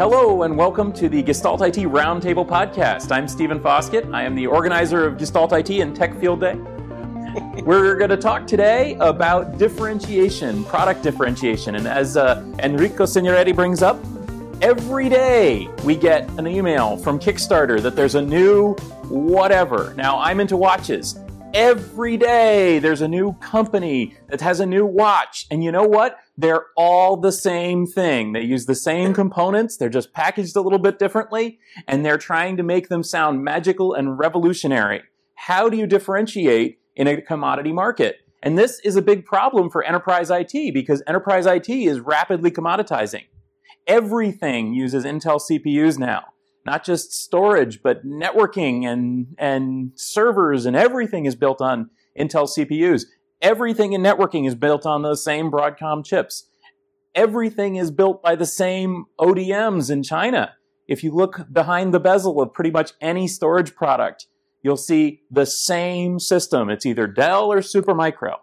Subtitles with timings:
[0.00, 3.12] Hello and welcome to the Gestalt IT Roundtable podcast.
[3.12, 4.10] I'm Stephen Foskett.
[4.14, 6.54] I am the organizer of Gestalt IT and Tech Field Day.
[7.64, 11.74] We're going to talk today about differentiation, product differentiation.
[11.74, 14.02] And as uh, Enrico Signoretti brings up,
[14.62, 18.72] every day we get an email from Kickstarter that there's a new
[19.10, 19.92] whatever.
[19.98, 21.18] Now, I'm into watches.
[21.52, 25.46] Every day there's a new company that has a new watch.
[25.50, 26.16] And you know what?
[26.38, 28.32] They're all the same thing.
[28.32, 29.76] They use the same components.
[29.76, 33.94] They're just packaged a little bit differently and they're trying to make them sound magical
[33.94, 35.02] and revolutionary.
[35.34, 38.18] How do you differentiate in a commodity market?
[38.44, 43.24] And this is a big problem for enterprise IT because enterprise IT is rapidly commoditizing.
[43.88, 46.26] Everything uses Intel CPUs now
[46.70, 53.06] not just storage, but networking and, and servers and everything is built on Intel CPUs.
[53.42, 56.48] Everything in networking is built on those same Broadcom chips.
[57.12, 60.54] Everything is built by the same ODMs in China.
[60.86, 64.28] If you look behind the bezel of pretty much any storage product,
[64.62, 66.70] you'll see the same system.
[66.70, 68.34] It's either Dell or Supermicro.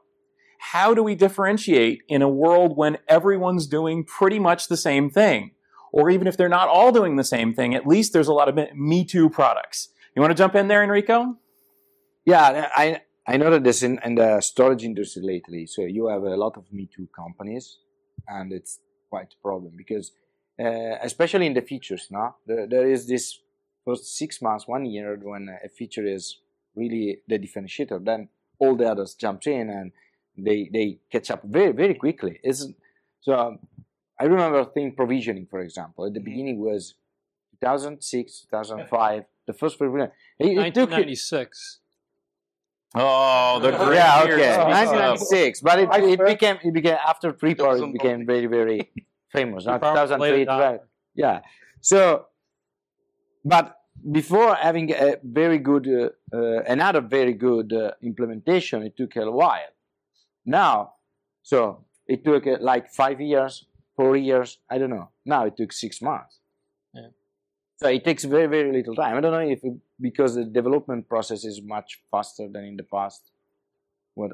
[0.59, 5.52] How do we differentiate in a world when everyone's doing pretty much the same thing?
[5.98, 8.48] Or even if they're not all doing the same thing, at least there's a lot
[8.48, 9.90] of Me Too products.
[10.16, 11.38] You want to jump in there, Enrico?
[12.23, 15.66] Yeah, I I noticed this in, in the storage industry lately.
[15.66, 17.80] So you have a lot of Me Too companies,
[18.28, 20.12] and it's quite a problem because,
[20.64, 23.39] uh, especially in the features, now there, there is this
[23.84, 26.38] first six months, one year when a feature is
[26.76, 29.92] really the differentiator, then all the others jump in and
[30.38, 32.39] they they catch up very very quickly.
[33.22, 33.58] So
[34.20, 36.06] I remember thin provisioning, for example.
[36.06, 36.26] At the mm-hmm.
[36.26, 36.96] beginning was
[37.62, 39.23] 2006, 2005.
[39.46, 40.12] The first provisioning.
[40.40, 41.80] It, it 1996.
[42.95, 45.62] Oh, the great yeah, okay, 1996.
[45.62, 48.92] But it, it became it became after 3PAR, it became very very
[49.32, 49.66] famous.
[49.66, 50.80] Now 2003, right?
[51.14, 51.42] Yeah.
[51.82, 52.28] So,
[53.44, 53.76] but
[54.11, 59.30] before having a very good uh, uh, another very good uh, implementation, it took a
[59.30, 59.72] while.
[60.45, 60.94] Now,
[61.44, 63.66] so it took uh, like five years
[63.97, 64.59] four years.
[64.69, 65.09] I don't know.
[65.25, 66.39] Now it took six months.
[66.93, 67.08] Yeah.
[67.77, 69.17] So it takes very, very little time.
[69.17, 72.83] I don't know if it, because the development process is much faster than in the
[72.83, 73.31] past.
[74.15, 74.31] What?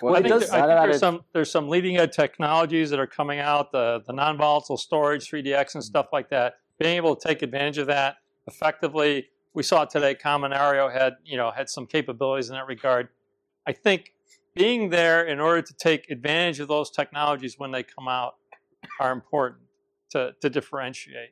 [0.00, 2.98] what well, I, think, does, I think there's some there's some leading edge technologies that
[2.98, 5.80] are coming out, the the non volatile storage, 3DX, and mm-hmm.
[5.80, 6.54] stuff like that.
[6.78, 8.16] Being able to take advantage of that
[8.46, 9.28] effectively.
[9.52, 10.16] We saw today.
[10.16, 13.08] Kaminario had you know had some capabilities in that regard.
[13.66, 14.14] I think
[14.54, 18.34] being there in order to take advantage of those technologies when they come out
[19.00, 19.62] are important
[20.10, 21.30] to, to differentiate.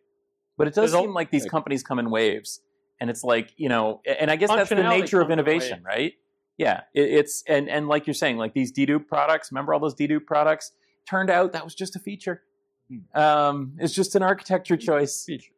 [0.59, 2.61] But it does There's seem like these companies come in waves,
[3.01, 6.13] and it's like you know, and I guess that's the nature of innovation, right?
[6.59, 9.51] Yeah, it, it's and and like you're saying, like these dedupe products.
[9.51, 10.73] Remember all those dedupe products?
[11.09, 12.43] Turned out that was just a feature.
[12.89, 13.21] Hmm.
[13.21, 15.25] Um, it's just an architecture choice.
[15.25, 15.53] Feature.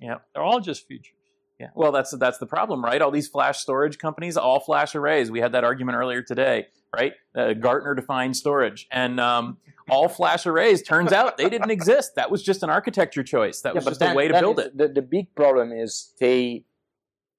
[0.00, 1.14] Yeah, they're all just features.
[1.60, 1.68] Yeah.
[1.76, 3.00] Well, that's that's the problem, right?
[3.00, 5.30] All these flash storage companies, all flash arrays.
[5.30, 7.12] We had that argument earlier today, right?
[7.34, 9.58] Uh, Gartner defined storage, and um,
[9.88, 10.82] all flash arrays.
[10.82, 12.12] Turns out they didn't exist.
[12.16, 13.60] That was just an architecture choice.
[13.62, 14.78] That yeah, was just then, a way to build is, it.
[14.78, 16.64] The, the big problem is stay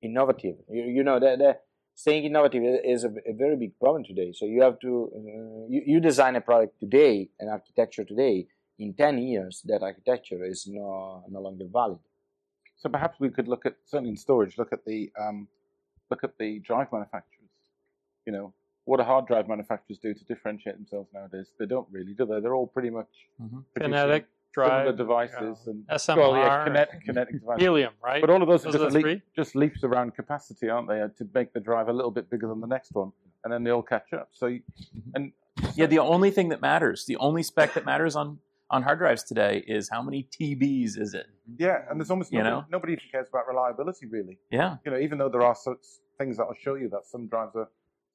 [0.01, 0.55] innovative.
[0.69, 1.57] You, you know, the, the
[1.95, 4.33] staying innovative is a, a, very big problem today.
[4.33, 8.47] So you have to uh, you, you design a product today, an architecture today.
[8.79, 11.99] In ten years, that architecture is no no longer valid.
[12.75, 15.47] So perhaps we could look at certainly in storage, look at the um,
[16.09, 17.51] look at the drive manufacturers.
[18.25, 18.53] You know,
[18.85, 21.47] what do hard drive manufacturers do to differentiate themselves nowadays?
[21.59, 22.39] They don't really, do they?
[22.39, 23.07] They're all pretty much
[23.41, 23.59] mm-hmm.
[23.79, 25.71] kinetic drive devices yeah.
[25.71, 27.61] and SMR, well, yeah, kinetic, kinetic devices.
[27.61, 28.21] helium, right?
[28.21, 31.29] But all of those, those are just, leap, just leaps around capacity, aren't they, to
[31.33, 33.11] make the drive a little bit bigger than the next one,
[33.43, 34.29] and then they all catch up.
[34.31, 34.61] So, you,
[34.95, 35.09] mm-hmm.
[35.15, 35.31] and
[35.75, 38.39] yeah, the only thing that matters, the only spec that matters on
[38.69, 41.27] on hard drives today is how many TBs is it?
[41.57, 42.65] Yeah, and there's almost you know?
[42.71, 44.39] nobody cares about reliability really.
[44.49, 44.77] Yeah.
[44.83, 45.77] You know, even though there are such
[46.17, 47.69] things that will show you that some drives are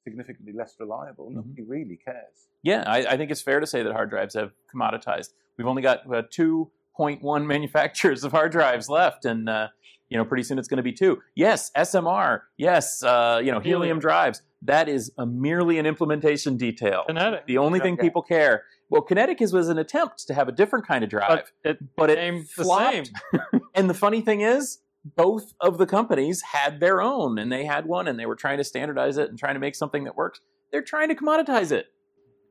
[0.09, 1.37] significantly less reliable, mm-hmm.
[1.37, 2.47] nobody really cares.
[2.63, 5.29] Yeah, I, I, think it's fair to say that hard drives have commoditized.
[5.57, 9.67] We've only got uh, 2.1 manufacturers of hard drives left, and uh,
[10.09, 11.21] you know, pretty soon it's going to be two.
[11.35, 12.41] Yes, SMR.
[12.57, 13.81] Yes, uh, you know, helium.
[13.81, 14.41] helium drives.
[14.63, 17.03] That is a merely an implementation detail.
[17.07, 17.45] Kinetic.
[17.45, 20.87] The only thing people care well, Kinetic is, was an attempt to have a different
[20.87, 23.11] kind of drive, but it, but it flopped.
[23.75, 27.85] and the funny thing is, both of the companies had their own, and they had
[27.85, 30.41] one, and they were trying to standardize it and trying to make something that works.
[30.71, 31.87] They're trying to commoditize it.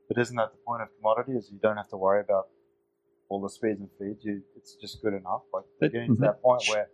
[0.09, 1.33] But isn't that the point of commodity?
[1.33, 2.47] Is you don't have to worry about
[3.29, 4.25] all the speeds and feeds.
[4.25, 5.43] You, it's just good enough.
[5.53, 6.23] Like we're getting to mm-hmm.
[6.25, 6.89] that point where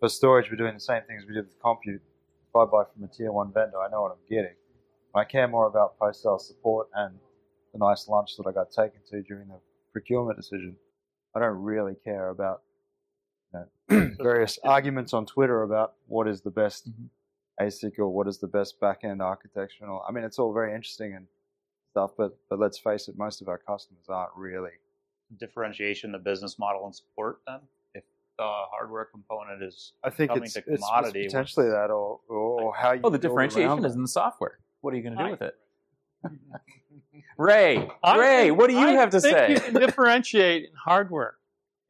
[0.00, 2.02] for storage, we're doing the same things we did with compute.
[2.48, 4.54] If I buy from a tier one vendor, I know what I'm getting.
[5.14, 7.14] I care more about post sale support and
[7.72, 9.60] the nice lunch that I got taken to during the
[9.92, 10.76] procurement decision.
[11.36, 12.62] I don't really care about
[13.88, 17.64] various arguments on Twitter about what is the best mm-hmm.
[17.64, 19.84] ASIC or what is the best backend architecture.
[19.86, 21.26] I mean, it's all very interesting and
[21.90, 24.72] stuff, but but let's face it, most of our customers aren't really
[25.38, 27.40] differentiation the business model and support.
[27.46, 27.60] Then,
[27.94, 28.04] if
[28.38, 33.00] the hardware component is I think it's, it's, it's, potentially that, or or how you.
[33.04, 34.58] Oh, the differentiation is in the software.
[34.80, 35.54] What are you going to do with it?
[37.38, 39.52] Ray, I Ray, what do you I have to say?
[39.52, 41.34] You can differentiate in hardware.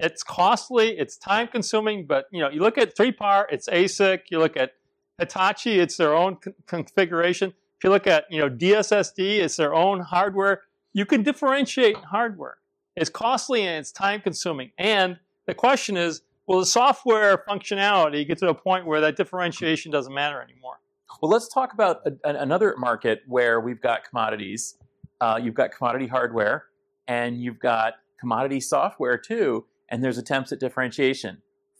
[0.00, 4.22] It's costly, it's time consuming, but you know, you look at 3PAR, it's ASIC.
[4.30, 4.72] You look at
[5.18, 7.50] Hitachi, it's their own con- configuration.
[7.50, 10.62] If you look at you know DSSD, it's their own hardware.
[10.92, 12.58] You can differentiate hardware.
[12.96, 14.70] It's costly and it's time consuming.
[14.78, 19.90] And the question is, will the software functionality get to a point where that differentiation
[19.90, 20.78] doesn't matter anymore?
[21.20, 24.76] Well, let's talk about a, another market where we've got commodities.
[25.20, 26.66] Uh, you've got commodity hardware,
[27.06, 29.64] and you've got commodity software too.
[29.94, 31.38] And there's attempts at differentiation.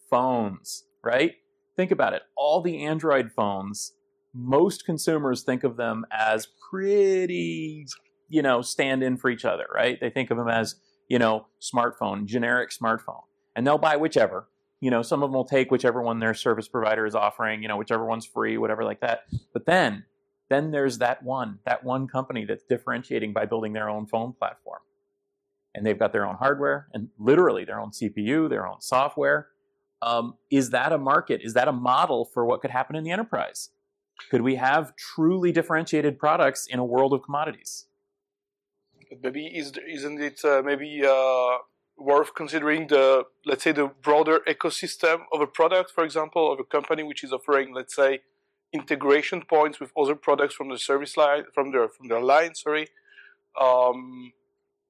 [0.08, 1.32] Phones, right?
[1.76, 2.22] Think about it.
[2.36, 3.94] All the Android phones,
[4.32, 7.86] most consumers think of them as pretty,
[8.28, 9.98] you know, stand in for each other, right?
[10.00, 10.76] They think of them as,
[11.08, 13.24] you know, smartphone, generic smartphone.
[13.56, 14.46] And they'll buy whichever
[14.84, 17.68] you know, some of them will take whichever one their service provider is offering, you
[17.68, 19.22] know, whichever one's free, whatever like that.
[19.54, 20.04] But then,
[20.50, 24.80] then there's that one, that one company that's differentiating by building their own phone platform.
[25.74, 29.48] And they've got their own hardware and literally their own CPU, their own software.
[30.02, 31.40] Um, is that a market?
[31.42, 33.70] Is that a model for what could happen in the enterprise?
[34.30, 37.86] Could we have truly differentiated products in a world of commodities?
[39.22, 41.58] Maybe is, isn't it uh, maybe uh,
[41.96, 46.64] worth considering the let's say the broader ecosystem of a product for example of a
[46.64, 48.20] company which is offering let's say
[48.72, 52.88] integration points with other products from the service line from their from their line sorry
[53.60, 54.32] um,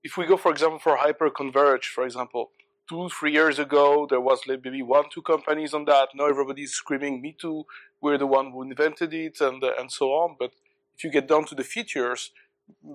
[0.04, 2.50] if we go for example for hyper converge for example
[2.88, 7.20] two three years ago there was maybe one two companies on that now everybody's screaming
[7.20, 7.64] me too
[8.00, 10.52] we're the one who invented it and uh, and so on but
[10.96, 12.30] if you get down to the features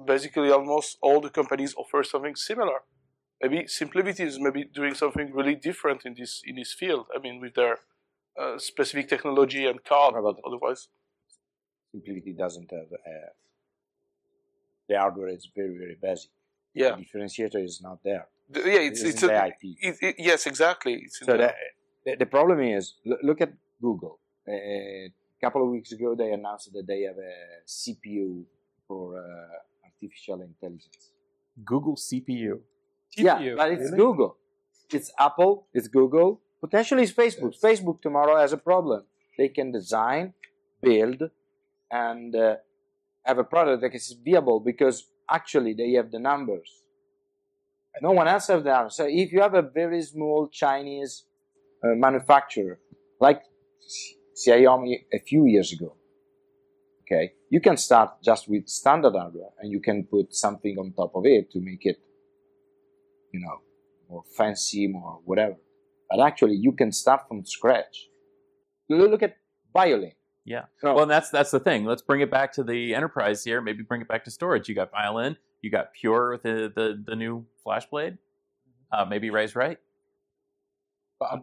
[0.06, 2.80] basically almost all the companies offer something similar
[3.42, 7.08] maybe SimpliVity is maybe doing something really different in this in this field.
[7.16, 7.80] I mean, with their
[8.40, 10.16] uh, specific technology and card.
[10.16, 10.88] But otherwise,
[11.96, 13.32] SimpliVity doesn't have uh,
[14.88, 15.30] the hardware.
[15.30, 16.32] It's very very basic.
[16.80, 18.26] Yeah, the differentiator is not there.
[18.50, 19.62] The, yeah, it's it's, a, IP.
[19.88, 20.94] It, it, yes, exactly.
[21.06, 21.54] It's so the,
[22.06, 22.84] the, the problem is
[23.28, 24.20] look at Google.
[24.48, 25.12] Uh, a
[25.44, 27.36] couple of weeks ago, they announced that they have a
[27.68, 28.44] CPU
[28.88, 31.12] for uh, artificial intelligence.
[31.64, 32.60] Google CPU.
[33.18, 33.98] Yeah, but it's really?
[33.98, 34.38] Google.
[34.92, 35.68] It's Apple.
[35.74, 36.42] It's Google.
[36.62, 37.54] Potentially, it's Facebook.
[37.54, 37.62] Yes.
[37.70, 39.04] Facebook tomorrow has a problem.
[39.38, 40.34] They can design,
[40.82, 41.22] build,
[41.92, 42.56] and uh,
[43.24, 46.70] have a product that is viable because actually they have the numbers.
[47.96, 48.92] And No one else has that.
[48.94, 51.26] So if you have a very small Chinese
[51.84, 52.80] uh, manufacturer
[53.20, 53.42] like
[54.36, 55.96] Xiaomi a few years ago,
[57.02, 61.12] okay, you can start just with standard hardware and you can put something on top
[61.16, 61.98] of it to make it
[63.32, 63.60] you know,
[64.10, 65.56] more fancy, more whatever.
[66.10, 68.08] But actually, you can start from scratch.
[68.90, 69.36] Look at
[69.74, 70.14] violin.
[70.46, 70.66] Yeah.
[70.80, 71.86] So, well, that's that's the thing.
[71.86, 73.62] Let's bring it back to the enterprise here.
[73.62, 74.68] Maybe bring it back to storage.
[74.68, 75.38] You got violin.
[75.62, 78.18] You got Pure with the the, the new FlashBlade.
[78.92, 79.78] Uh, maybe Ray's right.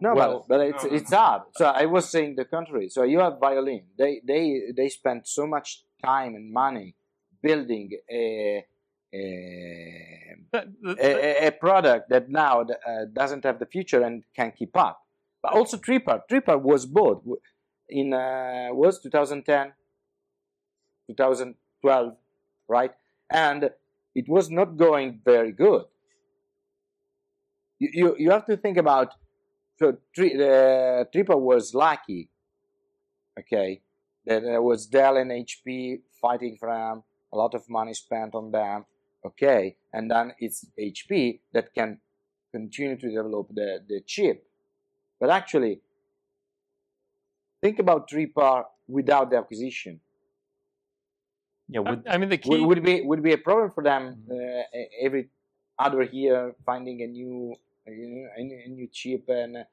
[0.01, 0.89] no, well, but, but it's no.
[0.89, 1.43] it's hard.
[1.55, 2.89] So I was saying the contrary.
[2.89, 3.83] So you have violin.
[3.97, 6.95] They they they spend so much time and money
[7.41, 8.65] building a
[9.13, 10.33] a,
[10.99, 14.99] a, a, product that now uh, doesn't have the future and can keep up.
[15.41, 16.21] But also 3PAR.
[16.29, 17.23] 3PAR was bought
[17.89, 19.73] in uh, was 2010,
[21.07, 22.13] 2012,
[22.67, 22.91] right?
[23.29, 23.69] And
[24.15, 25.83] it was not going very good.
[27.79, 29.13] You, you, you have to think about
[29.77, 32.29] so tri, uh, 3PAR was lucky,
[33.39, 33.81] okay,
[34.25, 38.51] that there was Dell and HP fighting for them, a lot of money spent on
[38.51, 38.85] them
[39.25, 41.99] okay and then it's hp that can
[42.53, 44.45] continue to develop the, the chip
[45.19, 45.81] but actually
[47.61, 49.99] think about 3PAR without the acquisition.
[51.69, 54.03] Yeah would, i mean the key would, would be would be a problem for them
[54.15, 54.79] mm-hmm.
[54.79, 55.27] uh, every
[55.77, 57.53] other year finding a new
[57.85, 57.91] a,
[58.37, 59.65] a new chip and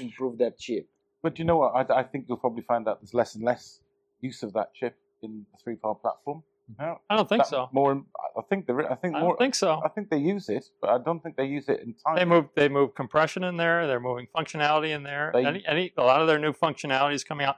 [0.00, 0.88] improve that chip.
[1.22, 1.90] But you know what?
[1.90, 3.80] I, I think you'll probably find that there's less and less
[4.20, 6.42] use of that chip in the 3PAR platform
[6.78, 7.68] I don't think so.
[7.72, 8.02] More,
[8.36, 8.74] I think they.
[8.74, 9.36] I think I more.
[9.38, 9.80] think so.
[9.84, 12.16] I think they use it, but I don't think they use it in time.
[12.16, 12.46] They move.
[12.54, 13.86] They move compression in there.
[13.86, 15.30] They're moving functionality in there.
[15.32, 17.56] They, any, any, a lot of their new functionality is coming out.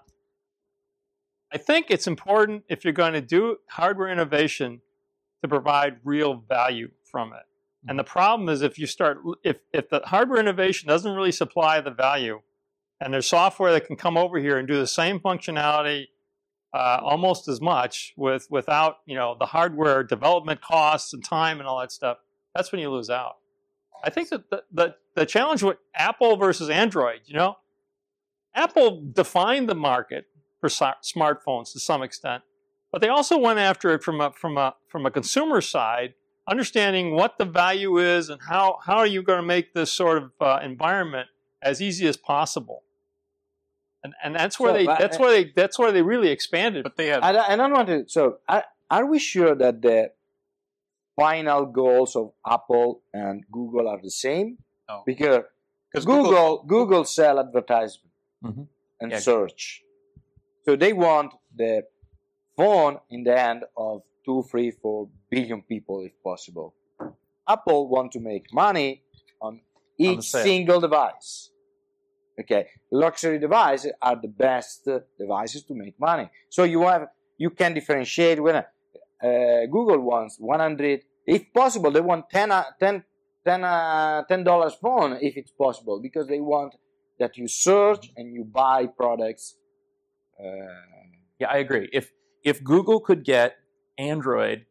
[1.52, 4.80] I think it's important if you're going to do hardware innovation
[5.42, 7.42] to provide real value from it.
[7.88, 8.12] And the mm-hmm.
[8.12, 12.42] problem is if you start if if the hardware innovation doesn't really supply the value,
[13.00, 16.06] and there's software that can come over here and do the same functionality
[16.72, 21.68] uh, almost as much with without you know the hardware development costs and time and
[21.68, 22.18] all that stuff.
[22.54, 23.36] That's when you lose out.
[24.02, 27.56] I think that the, the, the challenge with Apple versus Android, you know,
[28.54, 30.26] Apple defined the market
[30.58, 32.42] for smartphones to some extent,
[32.90, 36.14] but they also went after it from a from a from a consumer side,
[36.48, 40.18] understanding what the value is and how how are you going to make this sort
[40.18, 41.28] of uh, environment
[41.62, 42.82] as easy as possible
[44.02, 46.84] and and that's where so, they that's where they that's where they really expanded.
[46.84, 47.22] But they have.
[47.22, 48.04] I, I don't want to.
[48.08, 50.12] So, are, are we sure that the
[51.16, 54.58] final goals of Apple and Google are the same?
[54.88, 55.02] No.
[55.06, 55.44] Because
[55.94, 58.12] Google Google, Google sell advertisement
[58.44, 58.62] mm-hmm.
[59.00, 59.18] and yeah.
[59.18, 59.82] search,
[60.64, 61.82] so they want the
[62.56, 66.74] phone in the hand of two, three, four billion people if possible.
[67.48, 69.02] Apple want to make money
[69.42, 69.60] on
[69.98, 71.49] each on single device.
[72.40, 76.30] Okay, luxury devices are the best devices to make money.
[76.48, 77.08] So you have
[77.40, 78.64] you can differentiate when uh,
[79.70, 83.04] Google wants 100, if possible, they want 10, uh, 10,
[83.46, 86.74] 10, uh, $10 phone if it's possible because they want
[87.18, 89.56] that you search and you buy products.
[90.38, 90.46] Uh,
[91.38, 91.88] yeah, I agree.
[91.92, 92.10] If
[92.42, 93.56] if Google could get
[93.98, 94.64] Android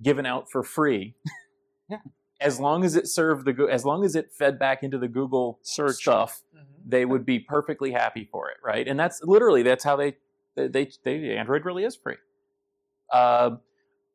[0.00, 1.14] given out for free,
[1.88, 1.98] yeah.
[2.40, 5.58] as long as it served the as long as it fed back into the Google
[5.62, 8.86] search stuff, mm-hmm they would be perfectly happy for it, right?
[8.86, 10.16] And that's literally that's how they
[10.56, 12.16] they, they Android really is free.
[13.12, 13.50] Uh,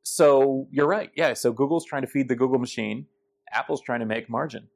[0.03, 1.33] so you're right, yeah.
[1.33, 3.07] So Google's trying to feed the Google machine,
[3.51, 4.67] Apple's trying to make margin.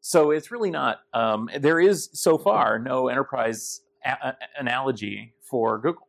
[0.00, 0.98] So it's really not.
[1.14, 6.08] Um, there is so far no enterprise a- analogy for Google,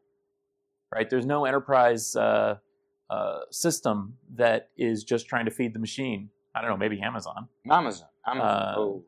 [0.94, 1.10] right?
[1.10, 2.58] There's no enterprise uh,
[3.10, 6.30] uh, system that is just trying to feed the machine.
[6.54, 7.48] I don't know, maybe Amazon.
[7.70, 8.08] Amazon.
[8.28, 8.48] Amazon.
[8.48, 9.06] Uh, oh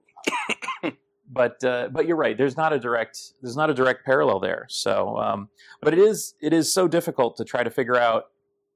[1.29, 2.37] but uh, but you're right.
[2.37, 4.65] There's not a direct there's not a direct parallel there.
[4.69, 5.49] So, um,
[5.81, 8.25] but it is it is so difficult to try to figure out.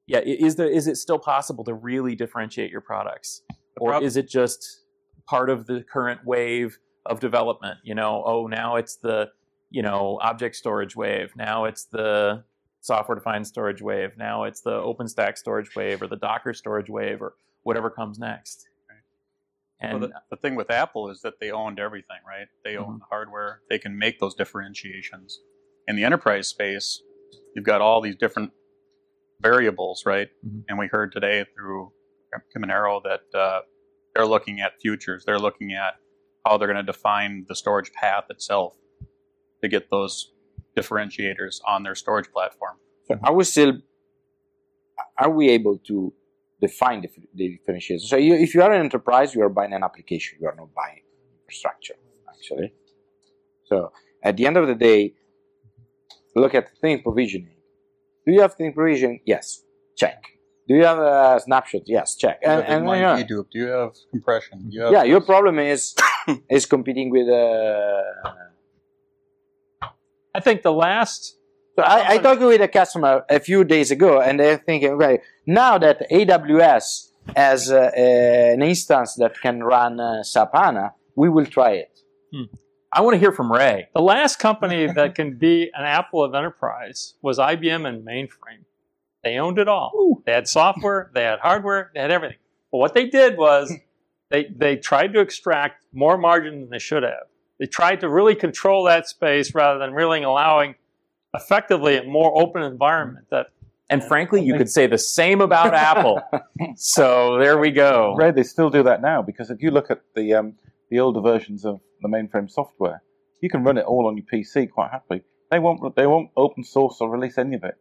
[0.08, 3.44] Yeah, is the is it still possible to really differentiate your products,
[3.80, 4.82] or is it just
[5.26, 7.78] part of the current wave of development?
[7.84, 9.30] You know, oh now it's the
[9.70, 11.32] you know object storage wave.
[11.38, 12.44] Now it's the
[12.82, 14.18] software defined storage wave.
[14.18, 18.68] Now it's the OpenStack storage wave or the Docker storage wave or whatever comes next.
[19.82, 22.48] And well, the, the, thing with Apple is that they owned everything, right?
[22.64, 22.98] They own mm-hmm.
[23.00, 23.62] the hardware.
[23.70, 25.40] They can make those differentiations.
[25.88, 27.02] In the enterprise space,
[27.56, 28.52] you've got all these different
[29.42, 30.30] variables, right?
[30.46, 30.60] Mm-hmm.
[30.70, 31.92] And we heard today through
[32.56, 33.62] Kaminario that uh,
[34.14, 35.24] they're looking at futures.
[35.26, 35.96] They're looking at
[36.46, 38.76] how they're going to define the storage path itself
[39.62, 40.32] to get those
[40.78, 42.78] differentiators on their storage platform.
[43.08, 43.74] So are we still
[45.18, 46.14] are we able to
[46.62, 48.08] define the, the differentiation.
[48.08, 50.38] So you, if you are an enterprise, you are buying an application.
[50.40, 51.02] You are not buying
[51.42, 51.96] infrastructure,
[52.30, 52.74] actually.
[53.66, 53.92] So
[54.24, 55.16] at the end of the day,
[56.36, 57.56] look at thin provisioning.
[58.26, 59.22] Do you have thin provisioning?
[59.26, 59.64] Yes.
[59.98, 60.24] Check.
[60.68, 61.82] Do you have a snapshot?
[61.86, 62.16] Yes.
[62.16, 62.40] Check.
[62.44, 63.24] And, and, and yeah.
[63.24, 64.68] Do you have compression?
[64.70, 65.04] You have yeah.
[65.04, 65.96] Your problem is
[66.50, 67.28] is competing with.
[67.28, 68.02] Uh,
[70.34, 71.38] I think the last
[71.82, 75.20] so I, I talked with a customer a few days ago, and they're thinking, okay,
[75.46, 81.46] now that AWS has uh, an instance that can run uh, SAP HANA, we will
[81.46, 82.00] try it.
[82.34, 82.44] Hmm.
[82.94, 83.88] I want to hear from Ray.
[83.94, 88.66] The last company that can be an Apple of enterprise was IBM and mainframe.
[89.24, 89.92] They owned it all.
[89.96, 90.24] Ooh.
[90.26, 92.38] They had software, they had hardware, they had everything.
[92.72, 93.72] But what they did was
[94.30, 97.28] they, they tried to extract more margin than they should have.
[97.60, 100.76] They tried to really control that space rather than really allowing
[101.34, 103.48] effectively a more open environment that
[103.92, 106.22] and frankly, you could say the same about Apple.
[106.78, 108.16] So there we go.
[108.16, 110.54] Ray, they still do that now because if you look at the um,
[110.90, 113.04] the older versions of the mainframe software,
[113.42, 115.24] you can run it all on your PC quite happily.
[115.52, 117.76] They won't they won't open source or release any of it.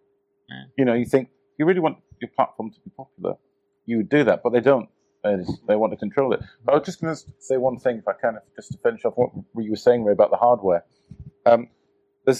[0.49, 0.62] Yeah.
[0.76, 1.28] You know, you think
[1.59, 3.37] you really want your platform to be popular,
[3.87, 4.88] you would do that, but they don't.
[5.23, 5.37] They,
[5.69, 6.40] they want to control it.
[6.64, 9.04] But I was just going to say one thing, if I can, just to finish
[9.04, 9.30] off what
[9.62, 10.83] you were saying Ray, about the hardware.
[11.45, 11.69] Um,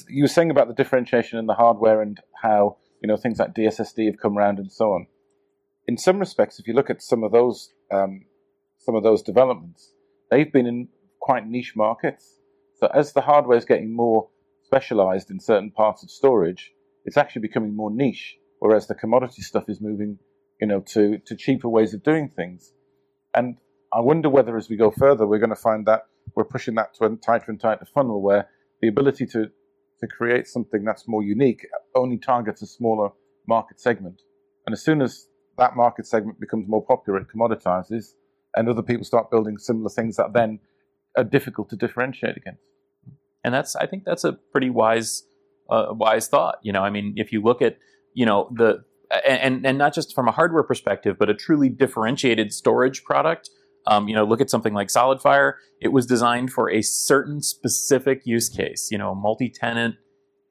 [0.09, 3.55] you were saying about the differentiation in the hardware and how you know things like
[3.55, 5.07] DSSD have come around and so on.
[5.87, 8.25] In some respects, if you look at some of those um,
[8.79, 9.93] some of those developments,
[10.31, 10.89] they've been in
[11.21, 12.41] quite niche markets.
[12.77, 14.29] So as the hardware is getting more
[14.63, 16.73] specialized in certain parts of storage,
[17.05, 18.37] it's actually becoming more niche.
[18.61, 20.19] Whereas the commodity stuff is moving,
[20.61, 22.73] you know, to to cheaper ways of doing things.
[23.35, 23.57] And
[23.93, 26.03] I wonder whether as we go further, we're going to find that
[26.35, 28.49] we're pushing that to a tighter and tighter funnel where
[28.81, 29.51] the ability to
[30.01, 33.11] to create something that's more unique only targets a smaller
[33.47, 34.23] market segment.
[34.67, 35.27] And as soon as
[35.59, 38.15] that market segment becomes more popular, it commoditizes,
[38.57, 40.61] and other people start building similar things that then
[41.17, 42.63] are difficult to differentiate against.
[43.45, 45.25] and that's I think that's a pretty wise
[45.69, 46.59] uh, wise thought.
[46.63, 47.79] You know, I mean, if you look at
[48.15, 48.85] you know the
[49.27, 53.51] and and not just from a hardware perspective, but a truly differentiated storage product.
[53.87, 55.55] Um, you know, look at something like SolidFire.
[55.81, 58.89] It was designed for a certain specific use case.
[58.91, 59.97] You know, multi-tenant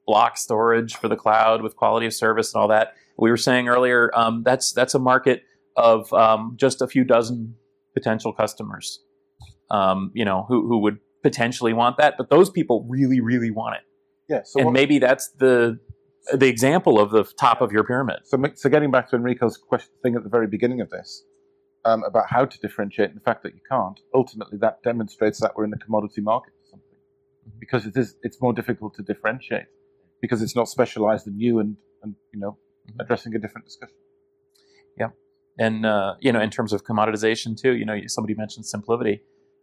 [0.06, 2.94] block storage for the cloud with quality of service and all that.
[3.16, 5.44] We were saying earlier um, that's that's a market
[5.76, 7.54] of um, just a few dozen
[7.94, 9.00] potential customers.
[9.70, 13.76] Um, you know, who who would potentially want that, but those people really, really want
[13.76, 13.82] it.
[14.28, 14.40] Yeah.
[14.44, 15.78] So and maybe that's the
[16.32, 18.20] the example of the top of your pyramid.
[18.24, 21.24] So, so getting back to Enrico's question, thing at the very beginning of this
[21.84, 25.52] um, about how to differentiate and the fact that you can't, ultimately that demonstrates that
[25.56, 26.98] we're in a commodity market or something,
[27.48, 27.58] mm-hmm.
[27.58, 29.66] because it is it's more difficult to differentiate
[30.20, 32.58] because it's not specialized in you and and you know
[32.88, 33.00] mm-hmm.
[33.00, 33.96] addressing a different discussion.
[34.98, 35.08] Yeah,
[35.58, 39.20] and uh, you know in terms of commoditization too, you know somebody mentioned SimpliVity.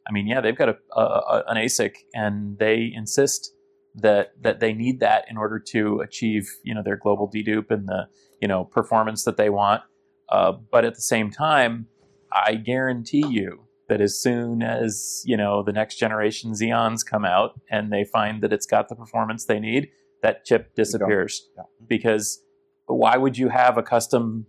[0.07, 3.53] I mean, yeah, they've got a, a, an ASIC and they insist
[3.95, 7.87] that that they need that in order to achieve you know their global dedupe and
[7.87, 8.07] the
[8.41, 9.81] you know performance that they want.
[10.29, 11.87] Uh, but at the same time,
[12.31, 17.59] I guarantee you that as soon as you know the next generation Xeons come out
[17.69, 19.89] and they find that it's got the performance they need,
[20.21, 21.47] that chip disappears.
[21.55, 21.63] Yeah.
[21.87, 22.41] Because
[22.85, 24.45] why would you have a custom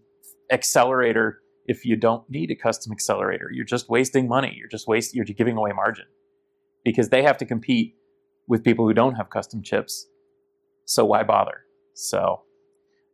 [0.51, 3.51] accelerator if you don't need a custom accelerator?
[3.53, 4.55] You're just wasting money.
[4.57, 5.17] You're just wasting.
[5.17, 6.07] You're giving away margin
[6.85, 7.95] because they have to compete
[8.47, 10.07] with people who don't have custom chips.
[10.85, 11.65] So why bother?
[11.95, 12.43] So,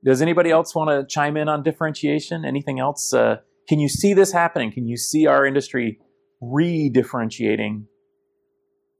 [0.04, 2.44] does anybody else want to chime in on differentiation?
[2.44, 3.12] Anything else?
[3.12, 4.72] Uh, can you see this happening?
[4.72, 5.98] Can you see our industry
[6.40, 7.86] re-differentiating,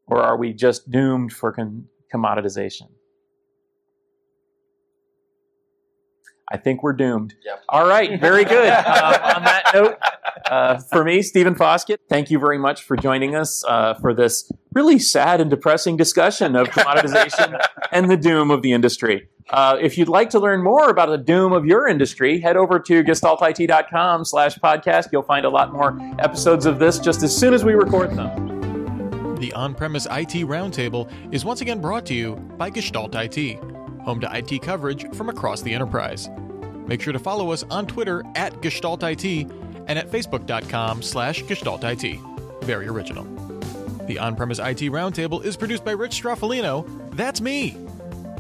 [0.06, 2.88] or are we just doomed for con- commoditization?
[6.50, 7.34] I think we're doomed.
[7.44, 7.62] Yep.
[7.68, 8.68] All right, very good.
[8.68, 9.98] uh, on that note,
[10.46, 14.50] uh, for me, Stephen Foskett, thank you very much for joining us uh, for this
[14.72, 17.60] really sad and depressing discussion of commoditization
[17.92, 19.28] and the doom of the industry.
[19.50, 22.78] Uh, if you'd like to learn more about the doom of your industry, head over
[22.78, 25.08] to gestaltit.com slash podcast.
[25.12, 29.34] You'll find a lot more episodes of this just as soon as we record them.
[29.36, 33.60] The on-premise IT Roundtable is once again brought to you by Gestalt IT
[34.04, 36.28] home to IT coverage from across the enterprise.
[36.86, 42.64] Make sure to follow us on Twitter at GestaltIT and at Facebook.com slash GestaltIT.
[42.64, 43.24] Very original.
[44.06, 46.86] The On Premise IT Roundtable is produced by Rich Stroffolino.
[47.16, 47.76] That's me.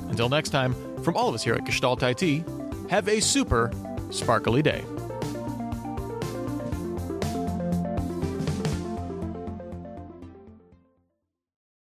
[0.08, 2.44] Until next time, from all of us here at Gestalt IT,
[2.90, 3.70] have a super
[4.10, 4.84] sparkly day.